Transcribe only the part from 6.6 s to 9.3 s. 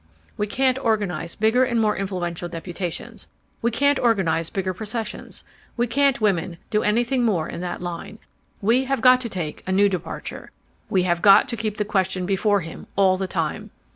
do anything more in that line. We have got to